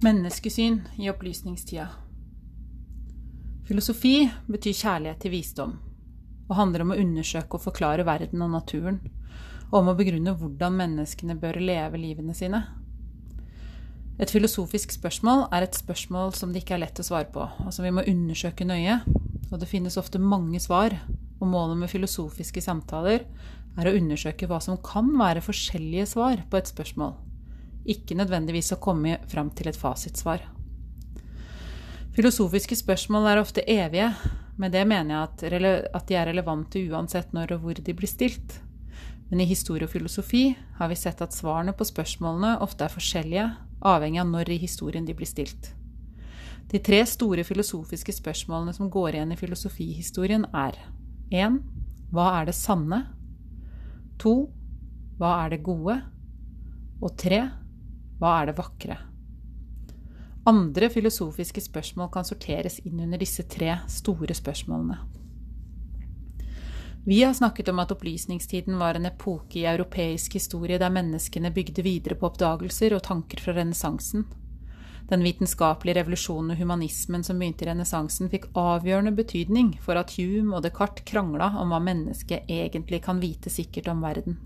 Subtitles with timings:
[0.00, 1.90] Menneskesyn i opplysningstida.
[3.68, 5.74] Filosofi betyr kjærlighet til visdom,
[6.48, 8.96] og handler om å undersøke og forklare verden og naturen,
[9.68, 12.62] og om å begrunne hvordan menneskene bør leve livene sine.
[14.16, 17.68] Et filosofisk spørsmål er et spørsmål som det ikke er lett å svare på, og
[17.68, 19.02] som vi må undersøke nøye,
[19.50, 20.96] og det finnes ofte mange svar,
[21.42, 23.28] og målet med filosofiske samtaler
[23.76, 27.18] er å undersøke hva som kan være forskjellige svar på et spørsmål,
[27.90, 30.44] ikke nødvendigvis å komme fram til et fasitsvar.
[32.14, 34.10] Filosofiske spørsmål er ofte evige,
[34.60, 35.60] med det mener jeg
[35.94, 38.58] at, de er relevante uansett når og hvor de blir stilt.
[39.30, 43.46] Men i historie og filosofi har vi sett at svarene på spørsmålene ofte er forskjellige,
[43.80, 45.70] avhengig av når i historien de blir stilt.
[46.70, 50.76] De tre store filosofiske spørsmålene som går igjen i filosofihistorien, er
[51.30, 51.56] 1.
[52.10, 53.04] Hva er det sanne?
[54.22, 54.34] 2.
[55.18, 55.96] Hva er det gode?
[57.00, 57.40] Og 3.
[58.20, 58.98] Hva er det vakre?
[60.50, 64.98] Andre filosofiske spørsmål kan sorteres inn under disse tre store spørsmålene.
[67.08, 71.84] Vi har snakket om at opplysningstiden var en epoke i europeisk historie der menneskene bygde
[71.86, 74.26] videre på oppdagelser og tanker fra renessansen.
[75.08, 80.58] Den vitenskapelige revolusjonen og humanismen som begynte i renessansen, fikk avgjørende betydning for at Hume
[80.58, 84.36] og Descartes krangla om hva mennesket egentlig kan vite sikkert om verden.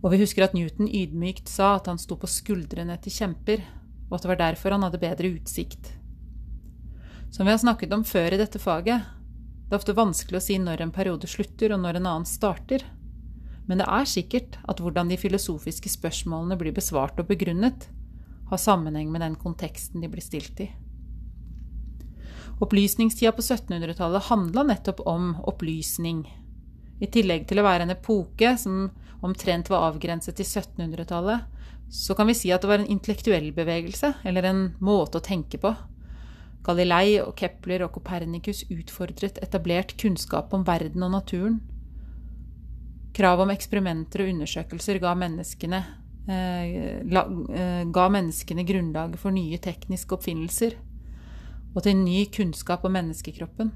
[0.00, 3.64] Og vi husker at Newton ydmykt sa at han sto på skuldrene til kjemper,
[4.08, 5.92] og at det var derfor han hadde bedre utsikt.
[7.30, 9.04] Som vi har snakket om før i dette faget,
[9.68, 12.82] det er ofte vanskelig å si når en periode slutter og når en annen starter.
[13.68, 17.86] Men det er sikkert at hvordan de filosofiske spørsmålene blir besvart og begrunnet,
[18.50, 20.66] har sammenheng med den konteksten de blir stilt i.
[22.60, 26.24] Opplysningstida på 1700-tallet handla nettopp om opplysning.
[27.00, 28.90] I tillegg til å være en epoke som
[29.24, 31.46] omtrent var avgrenset til 1700-tallet,
[31.90, 35.58] så kan vi si at det var en intellektuell bevegelse, eller en måte å tenke
[35.60, 35.72] på.
[36.64, 41.58] Galilei og Kepler og Copernicus utfordret etablert kunnskap om verden og naturen.
[43.16, 45.80] Krav om eksperimenter og undersøkelser ga menneskene,
[46.28, 50.76] eh, la, eh, ga menneskene grunnlaget for nye tekniske oppfinnelser
[51.74, 53.72] og til ny kunnskap om menneskekroppen.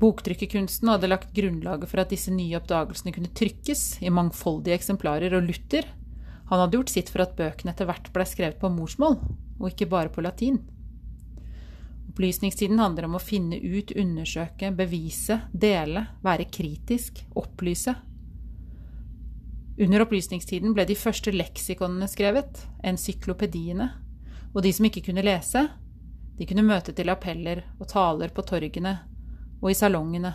[0.00, 5.46] Boktrykkerkunsten hadde lagt grunnlaget for at disse nye oppdagelsene kunne trykkes i mangfoldige eksemplarer, og
[5.46, 5.86] Luther
[6.50, 9.16] han hadde gjort sitt for at bøkene etter hvert ble skrevet på morsmål,
[9.60, 10.58] og ikke bare på latin.
[12.10, 17.94] Opplysningstiden handler om å finne ut, undersøke, bevise, dele, være kritisk, opplyse.
[19.80, 23.88] Under opplysningstiden ble de første leksikonene skrevet, encyklopediene,
[24.52, 25.64] og de som ikke kunne lese,
[26.38, 28.94] de kunne møte til appeller og taler på torgene
[29.60, 30.32] og i salongene.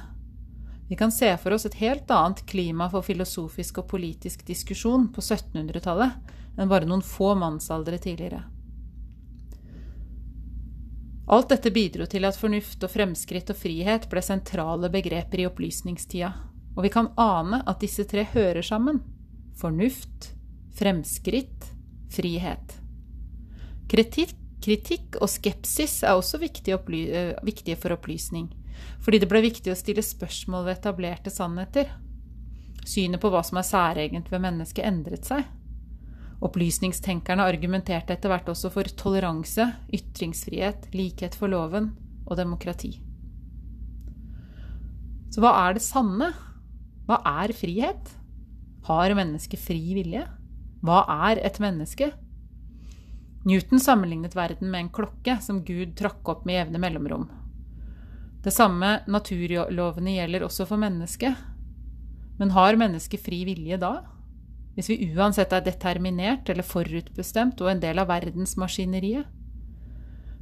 [0.89, 5.21] Vi kan se for oss et helt annet klima for filosofisk og politisk diskusjon på
[5.21, 8.41] 1700-tallet enn bare noen få mannsaldre tidligere.
[11.29, 16.31] Alt dette bidro til at fornuft og fremskritt og frihet ble sentrale begreper i opplysningstida,
[16.73, 19.03] og vi kan ane at disse tre hører sammen–
[19.61, 20.31] fornuft,
[20.73, 21.69] fremskritt,
[22.09, 22.79] frihet.
[23.93, 24.33] Kritikk,
[24.65, 27.03] kritikk og skepsis er også viktige, opply
[27.45, 28.49] viktige for opplysning
[29.03, 31.89] fordi det ble viktig å stille spørsmål ved etablerte sannheter.
[32.87, 35.45] Synet på hva som er særegent ved mennesket, endret seg.
[36.45, 41.91] Opplysningstenkerne argumenterte etter hvert også for toleranse, ytringsfrihet, likhet for loven
[42.25, 42.93] og demokrati.
[45.29, 46.31] Så hva er det sanne?
[47.09, 48.15] Hva er frihet?
[48.87, 50.23] Har mennesket fri vilje?
[50.85, 52.13] Hva er et menneske?
[53.47, 57.27] Newton sammenlignet verden med en klokke som Gud trakk opp med jevne mellomrom,
[58.43, 61.35] det samme naturlovene gjelder også for mennesket.
[62.39, 63.97] Men har mennesket fri vilje da?
[64.77, 69.27] Hvis vi uansett er determinert eller forutbestemt og en del av verdensmaskineriet?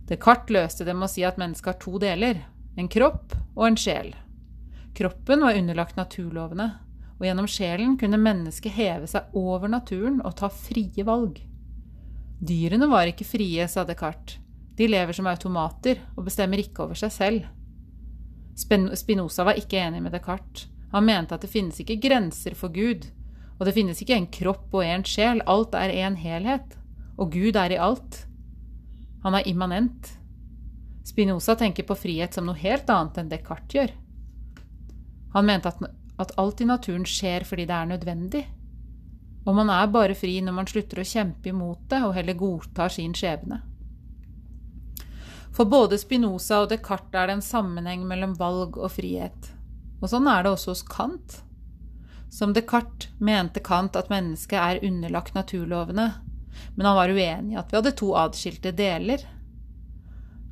[0.08, 2.44] Descartes løste det med å si at mennesket har to deler,
[2.78, 4.14] en kropp og en sjel.
[4.96, 6.69] Kroppen var underlagt naturlovene,
[7.18, 11.41] og gjennom sjelen kunne mennesket heve seg over naturen og ta frie valg.
[12.38, 14.38] Dyrene var ikke frie, sa Descartes.
[14.78, 17.46] De lever som automater og bestemmer ikke over seg selv.
[18.58, 20.68] Spinoza var ikke enig med Descartes.
[20.92, 23.09] Han mente at det finnes ikke grenser for Gud,
[23.59, 26.78] og det finnes ikke en kropp og en sjel, alt er en helhet,
[27.18, 28.22] og Gud er i alt.
[29.26, 30.14] Han er immanent.
[31.06, 33.96] Spinoza tenker på frihet som noe helt annet enn Descartes gjør.
[35.36, 35.84] Han mente at,
[36.18, 38.46] at alt i naturen skjer fordi det er nødvendig,
[39.48, 42.92] og man er bare fri når man slutter å kjempe imot det og heller godtar
[42.92, 43.62] sin skjebne.
[45.58, 49.48] For både Spinoza og Descartes er det en sammenheng mellom valg og frihet.
[49.98, 51.40] Og sånn er det også hos Kant.
[52.30, 56.12] Som Descartes mente Kant at mennesket er underlagt naturlovene,
[56.76, 59.26] men han var uenig i at vi hadde to adskilte deler.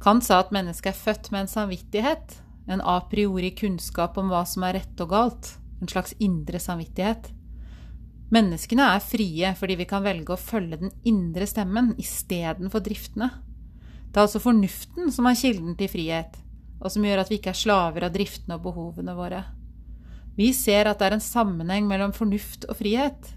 [0.02, 4.42] Kant sa at mennesket er født med en samvittighet, en a priori kunnskap om hva
[4.50, 7.30] som er rett og galt, en slags indre samvittighet.
[8.34, 13.30] Menneskene er frie fordi vi kan velge å følge den indre stemmen istedenfor driftene.
[14.16, 16.38] Det er altså fornuften som er kilden til frihet,
[16.80, 19.42] og som gjør at vi ikke er slaver av driftene og behovene våre.
[20.38, 23.34] Vi ser at det er en sammenheng mellom fornuft og frihet.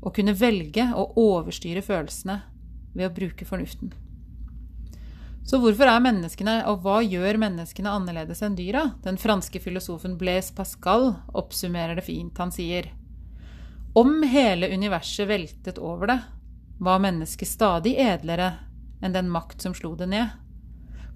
[0.00, 2.38] Å kunne velge å overstyre følelsene
[2.96, 3.92] ved å bruke fornuften.
[5.44, 8.86] Så hvorfor er menneskene, og hva gjør menneskene annerledes enn dyra?
[9.04, 12.40] Den franske filosofen Blaise Pascal oppsummerer det fint.
[12.40, 12.88] Han sier
[13.92, 16.20] om hele universet veltet over det,
[16.80, 18.54] var mennesket stadig edlere
[19.02, 20.32] enn den makt som slo det ned.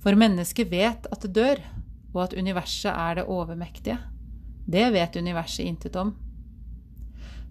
[0.03, 1.63] For mennesket vet at det dør,
[2.15, 3.99] og at universet er det overmektige.
[4.67, 6.15] Det vet universet intet om.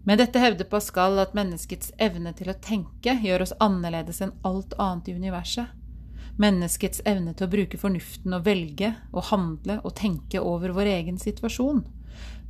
[0.06, 4.76] Med dette hevder Pascal at menneskets evne til å tenke gjør oss annerledes enn alt
[4.78, 5.72] annet i universet.
[6.38, 11.18] Menneskets evne til å bruke fornuften og velge og handle og tenke over vår egen
[11.22, 11.86] situasjon.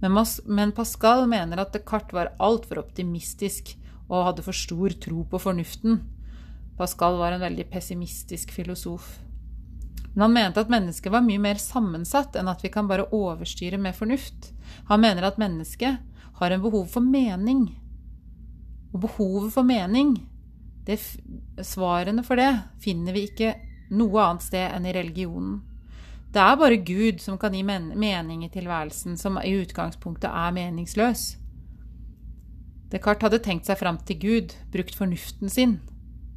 [0.02, 3.76] Men Pascal mener at Descartes var altfor optimistisk
[4.10, 6.02] og hadde for stor tro på fornuften.
[6.78, 9.20] Pascal var en veldig pessimistisk filosof.
[10.14, 13.80] Men han mente at mennesket var mye mer sammensatt enn at vi kan bare overstyre
[13.80, 14.52] med fornuft.
[14.88, 16.00] Han mener at mennesket
[16.40, 17.68] har en behov for mening.
[18.94, 20.16] Og behovet for mening,
[20.88, 21.00] det,
[21.64, 22.52] svarene for det,
[22.84, 23.56] finner vi ikke
[23.96, 25.58] noe annet sted enn i religionen.
[26.36, 30.56] Det er bare Gud som kan gi men mening i tilværelsen, som i utgangspunktet er
[30.56, 31.28] meningsløs.
[32.92, 35.78] Descartes hadde tenkt seg fram til Gud, brukt fornuften sin.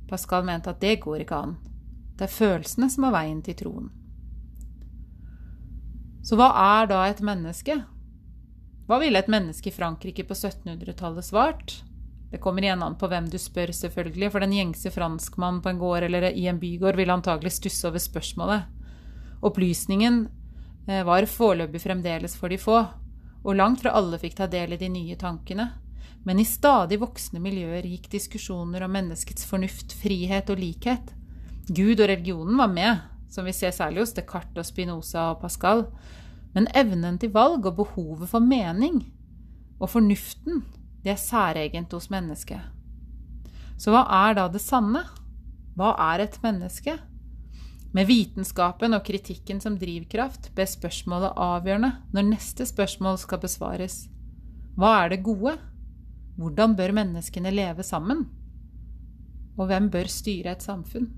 [0.09, 1.57] Pascal mente at det går ikke an.
[2.19, 3.91] Det er følelsene som er veien til troen.
[6.25, 7.79] Så hva er da et menneske?
[8.89, 11.77] Hva ville et menneske i Frankrike på 1700-tallet svart?
[12.31, 15.81] Det kommer igjen an på hvem du spør, selvfølgelig, for den gjengse franskmann på en
[15.81, 18.67] gård eller i en bygård vil antagelig stusse over spørsmålet.
[19.45, 20.27] Opplysningen
[20.89, 22.83] eh, var foreløpig fremdeles for de få,
[23.45, 25.71] og langt fra alle fikk ta del i de nye tankene.
[26.27, 31.13] Men i stadig voksende miljøer gikk diskusjoner om menneskets fornuft, frihet og likhet.
[31.69, 35.87] Gud og religionen var med, som vi ser særlig hos Descartes og Spinoza og Pascal.
[36.55, 39.03] Men evnen til valg og behovet for mening
[39.79, 40.65] og fornuften
[41.05, 42.61] det er særegent hos mennesket.
[43.79, 45.05] Så hva er da det sanne?
[45.79, 46.97] Hva er et menneske?
[47.95, 54.03] Med vitenskapen og kritikken som drivkraft ble spørsmålet avgjørende når neste spørsmål skal besvares.
[54.77, 55.55] Hva er det gode?
[56.39, 58.23] Hvordan bør menneskene leve sammen?
[59.59, 61.09] Og hvem bør styre et samfunn?